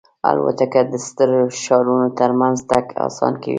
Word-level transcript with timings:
الوتکه 0.29 0.81
د 0.91 0.93
ستر 1.07 1.29
ښارونو 1.61 2.07
ترمنځ 2.19 2.57
تګ 2.71 2.85
آسان 3.07 3.33
کړی. 3.41 3.49